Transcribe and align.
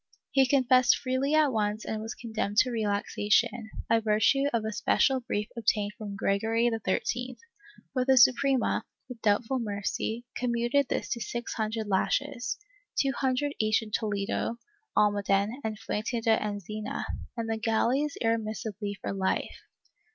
He 0.31 0.47
confessed 0.47 0.97
freely 0.97 1.35
at 1.35 1.51
once 1.53 1.85
and 1.85 2.01
was 2.01 2.15
condemned 2.15 2.57
to 2.57 2.71
relaxation, 2.71 3.69
by 3.87 3.99
virtue 3.99 4.45
of 4.51 4.65
a 4.65 4.71
special 4.71 5.19
brief 5.19 5.47
obtained 5.55 5.93
from 5.95 6.15
Gregory 6.15 6.67
XIII, 6.69 7.37
but 7.93 8.07
the 8.07 8.17
Suprema, 8.17 8.83
with 9.07 9.21
doubtful 9.21 9.59
mercy, 9.59 10.25
com 10.35 10.53
muted 10.53 10.87
this 10.87 11.07
to 11.09 11.21
six 11.21 11.53
hundred 11.53 11.85
lashes— 11.85 12.57
two 12.99 13.11
hundred 13.15 13.53
each 13.59 13.83
in 13.83 13.91
Toledo, 13.91 14.57
Almaden 14.97 15.51
and 15.63 15.77
Fuente 15.77 16.19
de 16.19 16.35
Enzina— 16.35 17.03
and 17.37 17.47
the 17.47 17.57
galleys 17.57 18.17
irremissibly 18.23 18.93
for 18.99 19.13
life. 19.13 19.61